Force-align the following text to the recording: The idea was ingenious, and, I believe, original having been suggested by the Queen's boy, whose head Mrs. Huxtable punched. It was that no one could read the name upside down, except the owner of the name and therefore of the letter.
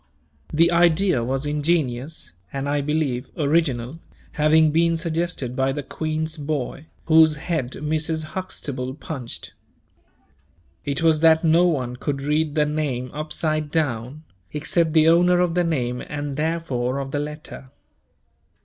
The 0.51 0.71
idea 0.71 1.23
was 1.23 1.45
ingenious, 1.45 2.31
and, 2.51 2.67
I 2.67 2.81
believe, 2.81 3.29
original 3.37 3.99
having 4.31 4.71
been 4.71 4.97
suggested 4.97 5.55
by 5.55 5.71
the 5.71 5.83
Queen's 5.83 6.37
boy, 6.37 6.87
whose 7.05 7.35
head 7.35 7.73
Mrs. 7.73 8.23
Huxtable 8.33 8.95
punched. 8.95 9.53
It 10.85 11.03
was 11.03 11.19
that 11.19 11.43
no 11.43 11.65
one 11.67 11.97
could 11.97 12.23
read 12.23 12.55
the 12.55 12.65
name 12.65 13.11
upside 13.13 13.69
down, 13.69 14.23
except 14.53 14.93
the 14.93 15.07
owner 15.07 15.39
of 15.39 15.53
the 15.53 15.63
name 15.63 16.01
and 16.09 16.35
therefore 16.35 16.97
of 16.97 17.11
the 17.11 17.19
letter. 17.19 17.69